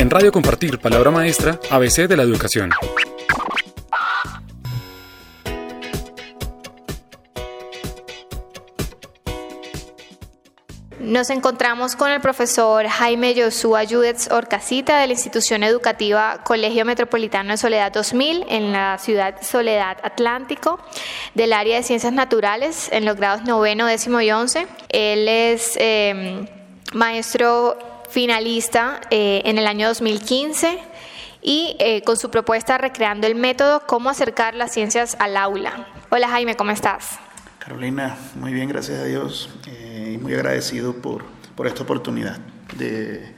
En 0.00 0.08
Radio 0.08 0.32
Compartir, 0.32 0.78
Palabra 0.78 1.10
Maestra, 1.10 1.60
ABC 1.68 2.08
de 2.08 2.16
la 2.16 2.22
Educación. 2.22 2.70
Nos 11.00 11.28
encontramos 11.28 11.96
con 11.96 12.10
el 12.10 12.22
profesor 12.22 12.86
Jaime 12.86 13.34
Josué 13.36 13.86
Judets 13.86 14.30
Orcasita 14.30 14.98
de 14.98 15.06
la 15.06 15.12
institución 15.12 15.62
educativa 15.64 16.40
Colegio 16.44 16.86
Metropolitano 16.86 17.50
de 17.50 17.58
Soledad 17.58 17.92
2000 17.92 18.46
en 18.48 18.72
la 18.72 18.96
ciudad 18.96 19.34
Soledad 19.42 19.98
Atlántico 20.02 20.80
del 21.34 21.52
área 21.52 21.76
de 21.76 21.82
Ciencias 21.82 22.14
Naturales 22.14 22.88
en 22.90 23.04
los 23.04 23.16
grados 23.16 23.42
noveno, 23.42 23.84
décimo 23.84 24.22
y 24.22 24.30
once. 24.30 24.66
Él 24.88 25.28
es 25.28 25.76
eh, 25.78 26.48
maestro 26.94 27.89
finalista 28.10 29.00
eh, 29.10 29.42
en 29.44 29.58
el 29.58 29.66
año 29.66 29.88
2015 29.88 30.78
y 31.42 31.76
eh, 31.78 32.02
con 32.02 32.16
su 32.16 32.30
propuesta 32.30 32.76
Recreando 32.76 33.26
el 33.26 33.34
Método, 33.34 33.82
cómo 33.86 34.10
acercar 34.10 34.54
las 34.54 34.72
ciencias 34.72 35.16
al 35.18 35.36
aula. 35.36 35.86
Hola 36.10 36.28
Jaime, 36.28 36.56
¿cómo 36.56 36.70
estás? 36.70 37.18
Carolina, 37.58 38.16
muy 38.34 38.52
bien, 38.52 38.68
gracias 38.68 39.00
a 39.00 39.04
Dios 39.04 39.50
eh, 39.66 40.12
y 40.14 40.18
muy 40.18 40.34
agradecido 40.34 40.94
por, 40.94 41.24
por 41.54 41.66
esta 41.66 41.82
oportunidad 41.82 42.38
de 42.76 43.34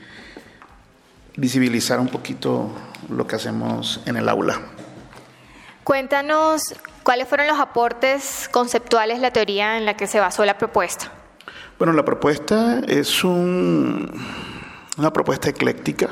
visibilizar 1.37 2.01
un 2.01 2.09
poquito 2.09 2.71
lo 3.09 3.27
que 3.27 3.37
hacemos 3.37 4.01
en 4.07 4.17
el 4.17 4.29
aula. 4.29 4.61
Cuéntanos 5.85 6.75
cuáles 7.03 7.29
fueron 7.29 7.47
los 7.47 7.59
aportes 7.59 8.49
conceptuales, 8.53 9.19
la 9.19 9.33
teoría 9.33 9.77
en 9.77 9.85
la 9.85 9.97
que 9.97 10.07
se 10.07 10.21
basó 10.21 10.45
la 10.45 10.57
propuesta. 10.59 11.11
Bueno, 11.79 11.93
la 11.95 12.05
propuesta 12.05 12.81
es 12.87 13.25
un, 13.25 14.09
una 14.99 15.13
propuesta 15.13 15.49
ecléctica, 15.49 16.11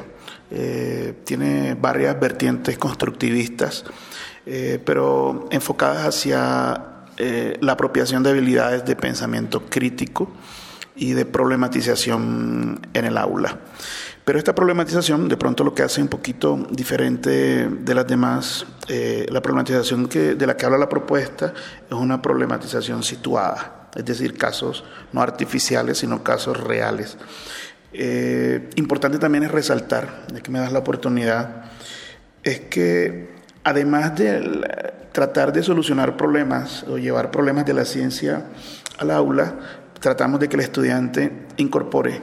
eh, 0.50 1.14
tiene 1.24 1.74
varias 1.74 2.18
vertientes 2.18 2.78
constructivistas, 2.78 3.84
eh, 4.46 4.80
pero 4.84 5.48
enfocadas 5.50 6.06
hacia 6.06 7.04
eh, 7.16 7.58
la 7.60 7.72
apropiación 7.72 8.22
de 8.22 8.30
habilidades 8.30 8.84
de 8.84 8.96
pensamiento 8.96 9.66
crítico 9.66 10.30
y 10.96 11.12
de 11.12 11.26
problematización 11.26 12.80
en 12.94 13.04
el 13.04 13.18
aula. 13.18 13.58
Pero 14.24 14.38
esta 14.38 14.54
problematización, 14.54 15.28
de 15.28 15.36
pronto 15.36 15.62
lo 15.62 15.74
que 15.74 15.82
hace 15.82 16.02
un 16.02 16.08
poquito 16.08 16.66
diferente 16.70 17.68
de 17.68 17.94
las 17.94 18.06
demás, 18.06 18.66
la 18.86 19.40
problematización 19.40 20.08
que, 20.08 20.34
de 20.34 20.46
la 20.46 20.56
que 20.56 20.66
habla 20.66 20.78
la 20.78 20.88
propuesta 20.88 21.54
es 21.88 21.96
una 21.96 22.20
problematización 22.20 23.02
situada, 23.02 23.88
es 23.94 24.04
decir, 24.04 24.36
casos 24.36 24.84
no 25.12 25.22
artificiales, 25.22 25.98
sino 25.98 26.22
casos 26.22 26.60
reales. 26.60 27.16
Eh, 27.92 28.70
importante 28.76 29.18
también 29.18 29.44
es 29.44 29.50
resaltar, 29.50 30.26
de 30.32 30.40
que 30.40 30.50
me 30.50 30.58
das 30.58 30.72
la 30.72 30.78
oportunidad, 30.78 31.64
es 32.42 32.60
que 32.60 33.30
además 33.64 34.16
de 34.16 34.94
tratar 35.12 35.52
de 35.52 35.62
solucionar 35.62 36.16
problemas 36.16 36.84
o 36.84 36.98
llevar 36.98 37.30
problemas 37.30 37.66
de 37.66 37.74
la 37.74 37.84
ciencia 37.84 38.46
al 38.98 39.10
aula, 39.10 39.54
tratamos 39.98 40.40
de 40.40 40.48
que 40.48 40.56
el 40.56 40.62
estudiante 40.62 41.32
incorpore 41.56 42.22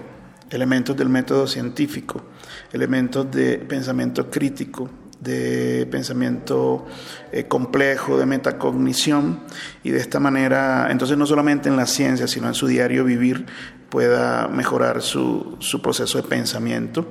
elementos 0.50 0.96
del 0.96 1.10
método 1.10 1.48
científico, 1.48 2.24
elementos 2.72 3.30
de 3.32 3.58
pensamiento 3.58 4.30
crítico, 4.30 4.90
de 5.20 5.88
pensamiento 5.90 6.86
eh, 7.32 7.46
complejo, 7.46 8.18
de 8.18 8.26
metacognición, 8.26 9.42
y 9.84 9.92
de 9.92 10.00
esta 10.00 10.20
manera, 10.20 10.88
entonces 10.92 11.18
no 11.18 11.26
solamente 11.26 11.70
en 11.70 11.76
la 11.76 11.88
ciencia, 11.88 12.28
sino 12.28 12.48
en 12.48 12.54
su 12.54 12.68
diario 12.68 13.04
vivir, 13.04 13.46
pueda 13.90 14.48
mejorar 14.48 15.02
su, 15.02 15.58
su 15.60 15.82
proceso 15.82 16.22
de 16.22 16.28
pensamiento 16.28 17.08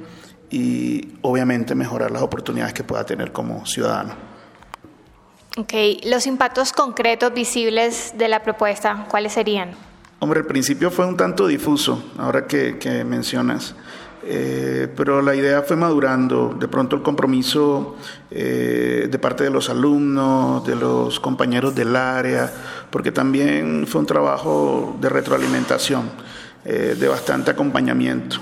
y 0.50 1.14
obviamente 1.22 1.74
mejorar 1.74 2.10
las 2.10 2.22
oportunidades 2.22 2.74
que 2.74 2.84
pueda 2.84 3.04
tener 3.04 3.32
como 3.32 3.66
ciudadano. 3.66 4.14
Ok, 5.58 5.72
los 6.04 6.26
impactos 6.26 6.72
concretos 6.72 7.32
visibles 7.32 8.12
de 8.16 8.28
la 8.28 8.42
propuesta, 8.42 9.06
¿cuáles 9.08 9.32
serían? 9.32 9.70
Hombre, 10.18 10.40
el 10.40 10.46
principio 10.46 10.90
fue 10.90 11.06
un 11.06 11.16
tanto 11.16 11.46
difuso, 11.46 12.02
ahora 12.18 12.46
que, 12.46 12.78
que 12.78 13.04
mencionas. 13.04 13.74
Eh, 14.24 14.88
pero 14.96 15.22
la 15.22 15.34
idea 15.34 15.62
fue 15.62 15.76
madurando, 15.76 16.56
de 16.58 16.66
pronto 16.66 16.96
el 16.96 17.02
compromiso 17.02 17.96
eh, 18.30 19.08
de 19.10 19.18
parte 19.18 19.44
de 19.44 19.50
los 19.50 19.68
alumnos, 19.68 20.66
de 20.66 20.74
los 20.74 21.20
compañeros 21.20 21.74
del 21.74 21.94
área, 21.94 22.52
porque 22.90 23.12
también 23.12 23.86
fue 23.86 24.00
un 24.00 24.06
trabajo 24.06 24.96
de 25.00 25.08
retroalimentación, 25.08 26.10
eh, 26.64 26.96
de 26.98 27.08
bastante 27.08 27.50
acompañamiento. 27.52 28.38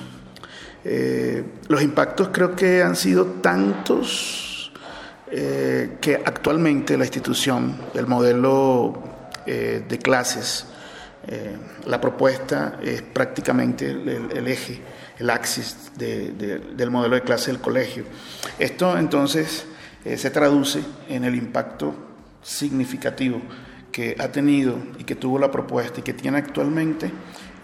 los 1.68 1.82
impactos 1.82 2.28
creo 2.30 2.54
que 2.54 2.82
han 2.82 2.94
sido 2.94 3.24
tantos 3.40 4.70
que 5.30 6.22
actualmente 6.24 6.96
la 6.98 7.04
institución, 7.04 7.76
el 7.94 8.06
modelo 8.06 9.02
de 9.46 9.98
clases, 10.02 10.66
la 11.86 12.00
propuesta 12.00 12.78
es 12.82 13.02
prácticamente 13.02 13.90
el 13.90 14.46
eje 14.48 14.80
el 15.18 15.30
axis 15.30 15.92
del 15.96 16.90
modelo 16.90 17.14
de 17.14 17.22
clase 17.22 17.50
del 17.50 17.60
colegio. 17.60 18.04
Esto 18.58 18.98
entonces 18.98 19.66
eh, 20.04 20.16
se 20.16 20.30
traduce 20.30 20.82
en 21.08 21.24
el 21.24 21.34
impacto 21.34 21.94
significativo 22.42 23.40
que 23.92 24.16
ha 24.18 24.28
tenido 24.28 24.76
y 24.98 25.04
que 25.04 25.14
tuvo 25.14 25.38
la 25.38 25.50
propuesta 25.50 26.00
y 26.00 26.02
que 26.02 26.14
tiene 26.14 26.38
actualmente 26.38 27.10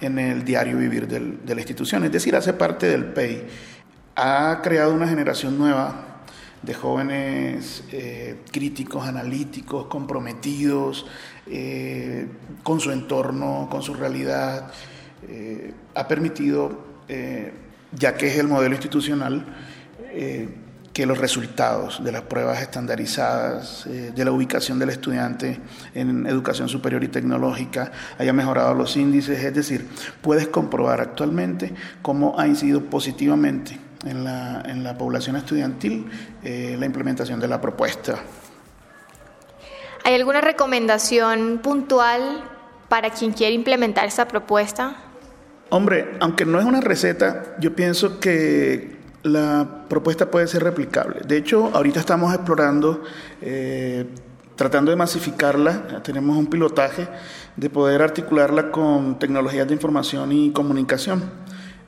en 0.01 0.19
el 0.19 0.45
diario 0.45 0.79
vivir 0.79 1.07
de 1.07 1.55
la 1.55 1.61
institución, 1.61 2.05
es 2.05 2.13
decir, 2.13 2.35
hace 2.35 2.53
parte 2.53 2.87
del 2.87 3.05
PEI. 3.05 3.47
Ha 4.17 4.61
creado 4.63 4.95
una 4.95 5.09
generación 5.09 5.59
nueva 5.59 6.10
de 6.63 6.75
jóvenes 6.75 7.85
eh, 7.93 8.41
críticos, 8.51 9.07
analíticos, 9.07 9.87
comprometidos 9.87 11.07
eh, 11.47 12.27
con 12.63 12.81
su 12.81 12.91
entorno, 12.91 13.69
con 13.71 13.83
su 13.83 13.95
realidad. 13.95 14.71
ha 15.95 16.09
permitido 16.09 16.91
eh, 17.13 17.53
ya 17.99 18.15
que 18.15 18.29
es 18.29 18.39
el 18.39 18.47
modelo 18.47 18.73
institucional, 18.73 19.45
eh, 20.13 20.49
que 20.93 21.07
los 21.07 21.19
resultados 21.19 22.05
de 22.05 22.13
las 22.13 22.23
pruebas 22.23 22.63
estandarizadas, 22.63 23.85
eh, 23.87 24.13
de 24.15 24.25
la 24.25 24.31
ubicación 24.31 24.79
del 24.79 24.91
estudiante 24.91 25.59
en 25.93 26.25
educación 26.29 26.69
superior 26.69 27.03
y 27.03 27.09
tecnológica, 27.09 27.91
haya 28.17 28.33
mejorado 28.33 28.75
los 28.75 28.97
índices, 28.97 29.43
es 29.43 29.53
decir, 29.53 29.89
puedes 30.23 30.47
comprobar 30.47 31.01
actualmente 31.01 31.75
cómo 32.01 32.39
ha 32.39 32.47
incidido 32.47 32.85
positivamente 32.85 33.90
en 34.05 34.25
la, 34.25 34.63
en 34.67 34.83
la 34.83 34.97
población 34.97 35.37
estudiantil 35.37 36.11
la 36.43 36.87
implementación 36.87 37.41
de 37.41 37.49
la 37.49 37.61
propuesta. 37.61 38.17
¿Hay 40.05 40.15
alguna 40.15 40.41
recomendación 40.41 41.61
puntual 41.63 42.43
para 42.89 43.11
quien 43.11 43.33
quiere 43.33 43.55
implementar 43.55 44.07
esa 44.07 44.27
propuesta? 44.27 44.97
Hombre, 45.69 46.17
aunque 46.21 46.45
no 46.45 46.59
es 46.59 46.65
una 46.65 46.81
receta, 46.81 47.55
yo 47.61 47.77
pienso 47.77 48.19
que 48.19 48.99
la 49.23 49.85
propuesta 49.89 50.31
puede 50.31 50.49
ser 50.49 50.65
replicable. 50.65 51.21
De 51.27 51.37
hecho, 51.37 51.71
ahorita 51.73 52.01
estamos 52.01 52.35
explorando, 52.35 53.03
eh, 53.41 54.07
tratando 54.57 54.91
de 54.91 54.97
masificarla, 54.97 56.03
tenemos 56.03 56.37
un 56.37 56.47
pilotaje 56.47 57.07
de 57.57 57.71
poder 57.71 58.03
articularla 58.03 58.71
con 58.71 59.19
tecnologías 59.19 59.69
de 59.69 59.75
información 59.75 60.33
y 60.33 60.51
comunicación. 60.51 61.23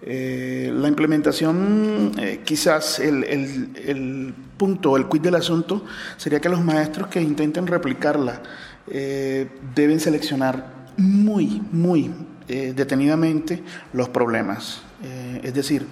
Eh, 0.05 0.73
la 0.75 0.89
implementación, 0.89 2.13
eh, 2.19 2.41
quizás 2.45 2.99
el, 2.99 3.25
el, 3.25 3.71
el, 3.87 4.35
punto, 4.57 4.97
el 4.97 5.09
quid 5.09 5.21
del 5.21 5.37
asunto, 5.37 5.85
sería 6.17 6.41
que 6.41 6.49
los 6.49 6.63
maestros 6.65 7.09
que 7.09 7.21
intenten 7.21 7.67
replicarla 7.67 8.43
deben 9.75 10.01
seleccionar 10.01 10.83
muy, 10.97 11.63
muy 11.71 12.11
eh, 12.49 12.73
detenidamente 12.75 13.63
los 13.93 14.09
problemas. 14.09 14.83
Eh, 15.03 15.41
es 15.45 15.55
decir, 15.55 15.87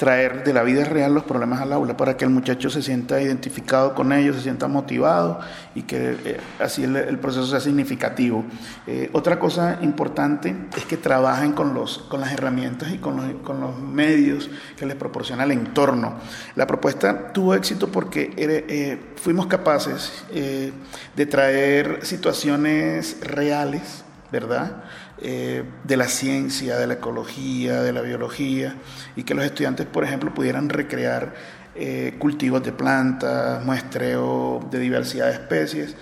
traer 0.00 0.44
de 0.44 0.54
la 0.54 0.62
vida 0.62 0.82
real 0.84 1.12
los 1.12 1.24
problemas 1.24 1.60
al 1.60 1.74
aula 1.74 1.94
para 1.94 2.16
que 2.16 2.24
el 2.24 2.30
muchacho 2.30 2.70
se 2.70 2.80
sienta 2.80 3.20
identificado 3.20 3.94
con 3.94 4.14
ellos, 4.14 4.36
se 4.36 4.44
sienta 4.44 4.66
motivado 4.66 5.40
y 5.74 5.82
que 5.82 6.16
eh, 6.24 6.40
así 6.58 6.84
el, 6.84 7.18
proceso 7.18 7.46
sea 7.46 7.60
significativo. 7.60 8.42
otra 9.12 9.38
cosa 9.38 9.78
importante 9.82 10.56
es 10.74 10.86
que 10.86 10.96
trabajen 10.96 11.52
con, 11.52 11.74
los, 11.74 11.98
con 11.98 12.22
las 12.22 12.32
herramientas 12.32 12.90
y 12.92 12.96
con 12.96 13.16
los, 13.18 13.42
con 13.42 13.60
los 13.60 13.78
medios 13.78 14.48
que 14.78 14.86
les 14.86 14.96
proporciona 14.96 15.44
el 15.44 15.50
entorno. 15.50 16.14
La 16.56 16.66
propuesta 16.66 17.30
tuvo 17.34 17.54
éxito 17.54 17.88
porque 17.88 18.98
fuimos 19.16 19.48
capaces 19.48 20.24
de 20.32 21.26
traer 21.26 21.98
situaciones 22.06 23.18
reales, 23.20 24.02
¿verdad? 24.32 24.82
Eh, 25.22 25.64
de 25.84 25.96
la 25.98 26.08
ciencia, 26.08 26.78
de 26.78 26.86
la 26.86 26.94
ecología, 26.94 27.82
de 27.82 27.92
la 27.92 28.00
biología, 28.00 28.76
y 29.16 29.24
que 29.24 29.34
los 29.34 29.44
estudiantes, 29.44 29.84
por 29.84 30.02
ejemplo, 30.02 30.32
pudieran 30.32 30.70
recrear 30.70 31.34
eh, 31.74 32.14
cultivos 32.18 32.62
de 32.62 32.72
plantas, 32.72 33.62
muestreo 33.62 34.66
de 34.70 34.78
diversidad 34.78 35.26
de 35.26 35.32
especies, 35.32 35.94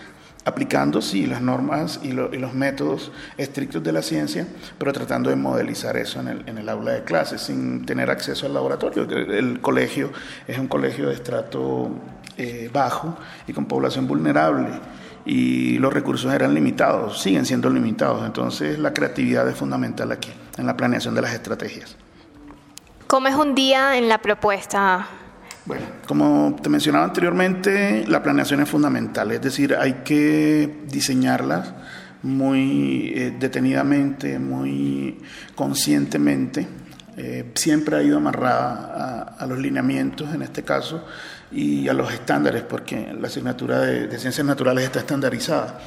aplicando, 0.44 1.02
sí, 1.02 1.26
las 1.26 1.42
normas 1.42 1.98
y, 2.02 2.12
los 2.12 2.54
métodos 2.54 3.10
estrictos 3.36 3.82
de 3.82 3.92
la 3.92 4.02
ciencia, 4.02 4.46
pero 4.78 4.92
tratando 4.92 5.30
de 5.30 5.36
modelizar 5.36 5.96
eso 5.96 6.20
en 6.20 6.28
el, 6.28 6.48
en 6.48 6.58
el 6.58 6.68
aula 6.68 6.92
de 6.92 7.02
clases, 7.02 7.42
sin 7.42 7.84
tener 7.84 8.10
acceso 8.10 8.46
al 8.46 8.54
laboratorio. 8.54 9.02
El, 9.02 9.60
colegio 9.60 10.12
es 10.46 10.58
un 10.58 10.68
colegio 10.68 11.08
de 11.08 11.14
estrato 11.14 11.90
eh, 12.36 12.70
bajo 12.72 13.18
y 13.48 13.52
con 13.52 13.66
población 13.66 14.06
vulnerable 14.06 14.80
y 15.28 15.78
los 15.78 15.92
recursos 15.92 16.32
eran 16.32 16.54
limitados, 16.54 17.20
siguen 17.20 17.44
siendo 17.44 17.68
limitados. 17.68 18.24
Entonces 18.24 18.78
la 18.78 18.94
creatividad 18.94 19.46
es 19.48 19.56
fundamental 19.56 20.10
aquí, 20.10 20.30
en 20.56 20.66
la 20.66 20.76
planeación 20.76 21.14
de 21.14 21.22
las 21.22 21.34
estrategias. 21.34 21.96
¿Cómo 23.06 23.28
es 23.28 23.34
un 23.34 23.54
día 23.54 23.96
en 23.96 24.08
la 24.08 24.18
propuesta? 24.18 25.06
Bueno, 25.66 25.84
como 26.06 26.56
te 26.62 26.70
mencionaba 26.70 27.04
anteriormente, 27.04 28.06
la 28.08 28.22
planeación 28.22 28.60
es 28.60 28.70
fundamental, 28.70 29.30
es 29.30 29.42
decir, 29.42 29.76
hay 29.78 30.00
que 30.02 30.78
diseñarlas 30.86 31.74
muy 32.22 33.12
eh, 33.14 33.36
detenidamente, 33.38 34.38
muy 34.38 35.18
conscientemente. 35.54 36.66
Eh, 37.18 37.50
siempre 37.54 37.96
ha 37.96 38.02
ido 38.02 38.16
amarrada 38.16 39.36
a, 39.38 39.46
los 39.46 39.58
lineamientos, 39.58 40.32
en 40.32 40.42
este 40.42 40.62
caso, 40.62 41.04
y 41.50 41.88
a 41.88 41.92
los 41.92 42.12
estándares, 42.12 42.62
porque 42.62 43.14
la 43.18 43.28
asignatura 43.28 43.80
de, 43.80 44.18
ciencias 44.18 44.46
naturales 44.46 44.84
está 44.84 45.00
estandarizada. 45.00 45.78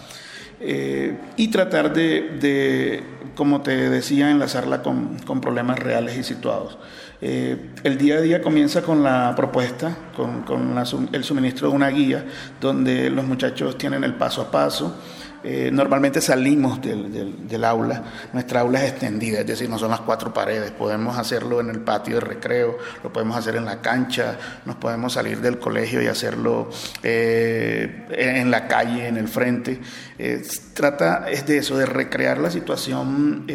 Eh, 0.60 1.18
y 1.38 1.48
tratar 1.48 1.92
de, 1.94 3.04
como 3.36 3.62
te 3.62 3.90
decía, 3.90 4.30
enlazarla 4.30 4.84
con, 4.84 5.18
con 5.20 5.42
problemas 5.42 5.80
reales 5.80 6.18
y 6.18 6.24
situados. 6.24 6.78
Eh, 7.24 7.70
el 7.84 8.00
día 8.00 8.16
a 8.16 8.22
día 8.22 8.42
comienza 8.42 8.82
con 8.82 9.04
la 9.04 9.34
propuesta, 9.36 9.96
con, 10.16 10.76
el 11.14 11.24
suministro 11.24 11.70
de 11.70 11.76
una 11.76 11.90
guía, 11.90 12.26
donde 12.60 13.12
los 13.12 13.26
muchachos 13.26 13.78
tienen 13.78 14.04
el 14.04 14.16
paso 14.16 14.42
a 14.42 14.52
paso. 14.52 14.96
Eh, 15.44 15.70
normalmente 15.72 16.22
salimos 16.22 16.80
del, 16.82 17.64
aula, 17.64 18.04
nuestra 18.34 18.62
aula 18.62 18.84
es 18.84 18.92
extendida, 18.92 19.40
es 19.40 19.48
decir, 19.48 19.70
no 19.70 19.80
son 19.80 19.92
las 19.92 20.02
cuatro 20.02 20.34
paredes, 20.34 20.72
podemos 20.72 21.18
hacerlo 21.18 21.60
en 21.60 21.70
el 21.70 21.80
patio 21.80 22.16
de 22.16 22.22
recreo, 22.22 22.78
lo 23.04 23.12
podemos 23.12 23.36
hacer 23.38 23.56
en 23.56 23.66
la 23.66 23.82
cancha, 23.82 24.38
nos 24.66 24.76
podemos 24.76 25.14
salir 25.14 25.40
del 25.42 25.60
colegio 25.60 26.02
y 26.02 26.08
hacerlo 26.08 26.70
eh, 27.04 28.06
en 28.12 28.52
la 28.52 28.68
calle, 28.68 29.08
en 29.08 29.18
el 29.18 29.28
frente. 29.28 29.80
trata 30.74 31.30
es 31.30 31.46
de 31.46 31.58
eso, 31.58 31.78
de 31.78 31.86
recrear 31.86 32.38
la 32.38 32.52
situación 32.52 33.46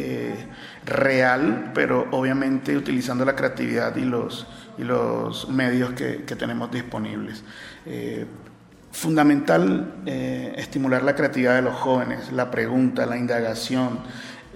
real, 0.86 1.72
pero 1.74 2.06
obviamente 2.12 2.76
utilizando 2.76 3.24
la 3.24 3.34
creatividad 3.34 3.94
y 3.96 4.04
los, 4.04 4.46
y 4.78 4.84
los 4.84 5.48
medios 5.48 5.92
que, 5.92 6.36
tenemos 6.36 6.70
disponibles. 6.70 7.42
Eh, 7.84 8.26
fundamental 8.96 9.94
eh, 10.06 10.54
estimular 10.56 11.02
la 11.02 11.14
creatividad 11.14 11.56
de 11.56 11.62
los 11.62 11.74
jóvenes, 11.74 12.32
la 12.32 12.50
pregunta, 12.50 13.06
la 13.06 13.16
indagación, 13.16 14.00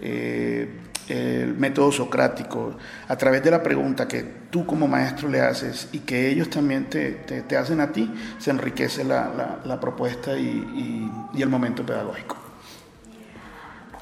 eh, 0.01 0.69
el 1.09 1.55
método 1.55 1.91
socrático, 1.91 2.77
a 3.09 3.17
través 3.17 3.43
de 3.43 3.51
la 3.51 3.63
pregunta 3.63 4.07
que 4.07 4.23
tú 4.51 4.65
como 4.65 4.87
maestro 4.87 5.29
le 5.29 5.41
haces 5.41 5.89
y 5.93 6.01
que 6.01 6.31
ellos 6.31 6.49
también 6.49 6.89
te, 6.89 7.57
hacen 7.57 7.81
a 7.81 7.91
ti, 7.91 8.13
se 8.39 8.51
enriquece 8.51 9.05
la, 9.05 9.79
propuesta 9.81 10.37
y 10.37 11.11
el 11.37 11.49
momento 11.49 11.85
pedagógico. 11.85 12.37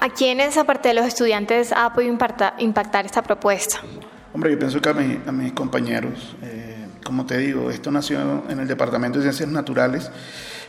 ¿A 0.01 0.07
quiénes, 0.07 0.55
aparte 0.55 0.89
de 0.89 0.93
los 0.93 1.05
estudiantes, 1.05 1.73
ha 1.73 1.91
podido 1.91 2.13
impactar, 2.59 3.05
esta 3.05 3.21
propuesta? 3.21 3.79
Hombre, 4.33 4.51
yo 4.51 4.57
pienso 4.57 4.79
que 4.79 4.87
a, 4.87 4.93
mis 4.93 5.51
compañeros, 5.51 6.37
eh, 6.41 6.68
como 7.09 7.25
te 7.25 7.39
digo, 7.39 7.71
esto 7.71 7.89
nació 7.89 8.43
en 8.47 8.59
el 8.59 8.67
Departamento 8.67 9.17
de 9.17 9.23
Ciencias 9.23 9.49
Naturales, 9.49 10.11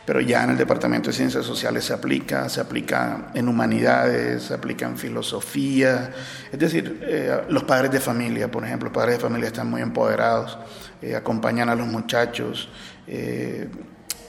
pero 0.06 0.22
ya 0.22 0.42
en 0.42 0.48
el 0.48 0.56
Departamento 0.56 1.10
de 1.10 1.12
Ciencias 1.12 1.44
Sociales 1.44 1.84
se 1.84 1.92
aplica, 1.92 2.48
se 2.48 2.62
aplica 2.62 3.31
en 3.34 3.46
humanidades, 3.46 4.44
se 4.44 4.54
aplica 4.54 4.87
en 4.87 4.96
filosofía, 4.96 6.12
es 6.50 6.58
decir, 6.58 6.98
eh, 7.02 7.42
los 7.50 7.64
padres 7.64 7.90
de 7.90 8.00
familia, 8.00 8.50
por 8.50 8.64
ejemplo, 8.64 8.87
los 8.88 8.94
padres 8.94 9.16
de 9.16 9.20
familia 9.20 9.48
están 9.48 9.69
muy 9.69 9.82
empoderados, 9.82 10.56
eh, 11.02 11.14
acompañan 11.14 11.69
a 11.69 11.75
los 11.75 11.87
muchachos, 11.87 12.70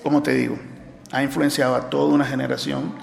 como 0.03 0.21
te 0.21 0.33
digo, 0.33 0.57
ha 1.11 1.23
influenciado 1.23 1.75
a 1.75 1.89
toda 1.89 2.13
una 2.13 2.25
generación. 2.25 2.93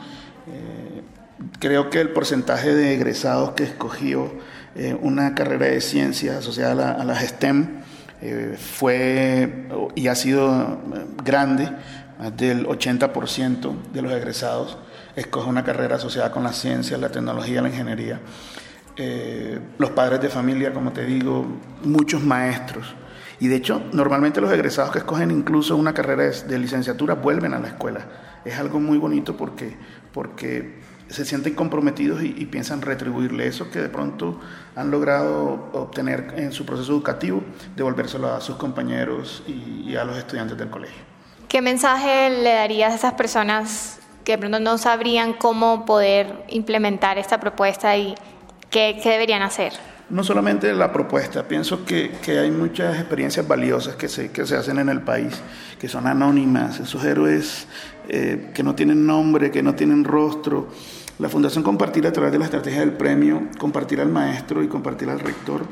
Creo 1.60 1.88
que 1.88 2.02
el 2.02 2.10
porcentaje 2.10 2.75
de 2.75 2.93
egresados 2.93 3.52
que 3.52 3.64
escogió 3.64 4.31
eh, 4.78 4.96
una 5.00 5.34
carrera 5.34 5.66
de 5.66 5.81
ciencias 5.81 6.37
asociada 6.37 6.93
a, 6.93 7.05
las 7.05 7.26
STEM 7.26 7.78
eh, 8.20 8.56
fue 8.59 9.69
y 9.94 10.09
ha 10.09 10.15
sido 10.15 10.81
eh, 10.94 11.06
grande, 11.25 11.70
más 12.19 12.37
del 12.37 12.67
80% 12.67 13.93
de 13.93 14.03
los 14.03 14.12
egresados 14.12 14.79
escoge 15.15 15.49
una 15.49 15.65
carrera 15.65 15.97
asociada 15.97 16.31
con 16.31 16.44
las 16.44 16.56
ciencias, 16.56 17.00
la 17.00 17.09
tecnología, 17.09 17.61
la 17.61 17.69
ingeniería. 17.69 18.20
los 19.79 19.91
padres 19.91 20.20
de 20.20 20.29
familia, 20.29 20.73
como 20.73 20.93
te 20.93 21.05
digo, 21.05 21.47
muchos 21.85 22.23
maestros. 22.23 22.94
Y 23.41 23.49
de 23.49 23.56
hecho, 23.56 23.82
normalmente 23.93 24.41
los 24.41 24.53
egresados 24.53 24.91
que 24.91 24.99
escogen 24.99 25.31
incluso 25.31 25.76
una 25.76 25.94
carrera 25.94 26.25
de 26.25 26.59
licenciatura 26.59 27.15
vuelven 27.15 27.55
a 27.55 27.59
la 27.59 27.69
escuela. 27.69 28.06
Es 28.44 28.59
algo 28.59 28.81
muy 28.81 28.99
bonito 28.99 29.37
porque, 29.37 29.76
porque 30.12 30.79
se 31.08 31.25
sienten 31.25 31.55
comprometidos 31.55 32.22
y, 32.22 32.46
piensan 32.46 32.82
retribuirle 32.82 33.46
eso 33.46 33.70
que 33.70 33.81
de 33.81 33.88
pronto 33.88 34.40
han 34.76 34.90
logrado 34.90 35.70
obtener 35.72 36.34
en 36.37 36.52
su 36.52 36.64
proceso 36.66 36.93
educativo, 36.93 37.43
devolvérselo 37.76 38.32
a 38.32 38.40
sus 38.40 38.56
compañeros 38.56 39.43
y, 39.46 39.96
a 39.96 40.05
los 40.05 40.16
estudiantes 40.16 40.56
del 40.58 40.70
colegio. 40.70 41.02
¿Qué 41.49 41.62
mensaje 41.62 42.31
le 42.31 42.52
darías 42.52 42.93
a 42.93 42.96
esas 42.96 43.14
personas 43.14 44.00
que 44.25 44.32
de 44.32 44.38
pronto 44.38 44.60
no 44.60 44.76
sabrían 44.76 45.32
cómo 45.32 45.87
poder 45.87 46.44
implementar 46.49 47.16
esta 47.16 47.40
propuesta 47.40 47.96
y 47.96 48.14
qué, 48.70 49.00
deberían 49.03 49.43
hacer? 49.43 49.73
No 50.11 50.25
solamente 50.25 50.73
la 50.73 50.93
propuesta, 50.93 51.47
pienso 51.47 51.85
que, 51.85 52.12
hay 52.26 52.50
muchas 52.50 52.99
experiencias 52.99 53.47
valiosas 53.47 53.97
que 53.97 54.09
se, 54.09 54.31
que 54.31 54.47
se 54.47 54.56
hacen 54.56 54.79
en 54.79 54.88
el 54.88 55.03
país, 55.03 55.41
que 55.79 55.88
son 55.88 56.06
anónimas, 56.06 56.81
esos 56.81 57.05
héroes 57.05 57.67
eh, 58.09 58.50
que 58.55 58.62
no 58.62 58.75
tienen 58.75 59.06
nombre, 59.06 59.50
que 59.50 59.62
no 59.62 59.75
tienen 59.75 60.05
rostro, 60.05 60.69
la 61.19 61.29
Fundación 61.29 61.65
Compartir 61.65 62.06
a 62.06 62.12
través 62.12 62.32
de 62.32 62.38
la 62.38 62.44
estrategia 62.44 62.81
del 62.81 62.93
premio, 62.93 63.49
compartir 63.59 64.00
al 64.00 64.09
maestro 64.09 64.62
y 64.62 64.69
compartir 64.69 65.11
al 65.11 65.20
rector, 65.20 65.67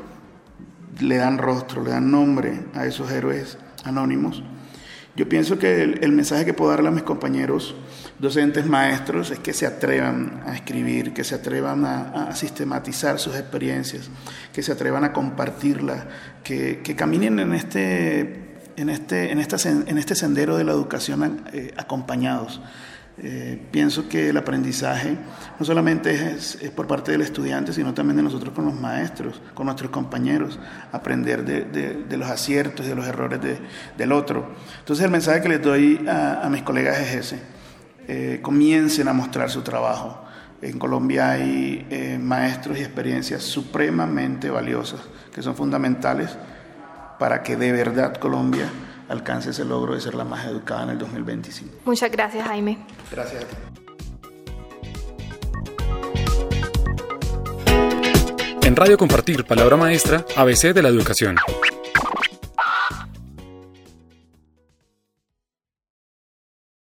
le 0.99 1.17
dan 1.17 1.37
rostro, 1.37 1.83
le 1.83 1.91
dan 1.91 2.11
nombre 2.11 2.65
a 2.75 2.85
esos 2.85 3.09
héroes 3.11 3.57
anónimos. 3.83 4.43
Yo 5.17 5.27
pienso 5.27 5.57
que 5.57 5.81
el, 5.81 6.11
mensaje 6.11 6.45
que 6.45 6.53
puedo 6.53 6.69
darle 6.69 6.89
a 6.89 6.91
mis 6.91 7.01
compañeros 7.01 7.73
docentes, 8.19 8.67
maestros, 8.67 9.31
es 9.31 9.39
que 9.39 9.51
se 9.51 9.65
atrevan 9.65 10.43
a 10.45 10.53
escribir, 10.53 11.11
que 11.11 11.23
se 11.23 11.33
atrevan 11.33 11.85
a, 11.85 12.35
sistematizar 12.35 13.17
sus 13.17 13.35
experiencias, 13.35 14.11
que 14.53 14.61
se 14.61 14.71
atrevan 14.71 15.03
a 15.05 15.13
compartirlas, 15.13 16.05
que, 16.43 16.83
caminen 16.95 17.39
en 17.39 17.55
este, 17.55 18.59
en, 18.75 18.91
este, 18.91 19.31
en, 19.31 19.39
este 19.39 20.13
sendero 20.13 20.55
de 20.55 20.63
la 20.63 20.73
educación 20.73 21.41
eh, 21.51 21.73
acompañados. 21.77 22.61
Eh, 23.19 23.59
pienso 23.71 24.07
que 24.07 24.29
el 24.29 24.37
aprendizaje 24.37 25.17
no 25.59 25.65
solamente 25.65 26.33
es, 26.33 26.57
por 26.75 26.85
parte 26.85 27.11
del 27.11 27.21
estudiante, 27.21 27.73
sino 27.73 27.91
también 27.91 28.17
de 28.17 28.23
nosotros 28.23 28.53
con 28.53 28.65
los 28.65 28.79
maestros, 28.79 29.41
con 29.55 29.65
nuestros 29.65 29.89
compañeros, 29.89 30.59
aprender 30.91 31.43
de, 31.43 32.17
los 32.17 32.29
aciertos 32.29 32.85
y 32.85 32.89
de 32.89 32.95
los 32.95 33.07
errores 33.07 33.39
del 33.97 34.11
otro. 34.11 34.47
Entonces 34.79 35.03
el 35.03 35.11
mensaje 35.11 35.41
que 35.41 35.49
les 35.49 35.61
doy 35.61 36.05
a, 36.07 36.47
mis 36.51 36.61
colegas 36.61 36.99
es 36.99 37.15
ese, 37.15 37.39
eh, 38.07 38.39
comiencen 38.43 39.07
a 39.07 39.13
mostrar 39.13 39.49
su 39.49 39.63
trabajo. 39.63 40.23
En 40.61 40.77
Colombia 40.77 41.31
hay 41.31 41.87
eh, 41.89 42.19
maestros 42.21 42.77
y 42.77 42.81
experiencias 42.81 43.41
supremamente 43.41 44.51
valiosas 44.51 45.01
que 45.33 45.41
son 45.41 45.55
fundamentales 45.55 46.35
para 47.17 47.41
que 47.41 47.55
de 47.55 47.71
verdad 47.71 48.15
Colombia 48.17 48.69
alcance 49.09 49.51
ese 49.51 49.65
logro 49.65 49.93
de 49.93 50.01
ser 50.01 50.15
la 50.15 50.23
más 50.23 50.45
educada 50.45 50.83
en 50.83 50.89
el 50.91 50.97
2025. 50.99 51.77
Muchas 51.85 52.11
gracias, 52.11 52.47
Jaime. 52.47 52.77
Gracias 53.11 53.43
a 53.43 53.47
ti. 53.47 53.55
En 58.63 58.75
Radio 58.75 58.97
Compartir, 58.97 59.45
palabra 59.45 59.77
maestra, 59.77 60.25
ABC 60.35 60.73
de 60.73 60.81
la 60.81 60.89
educación. 60.89 61.37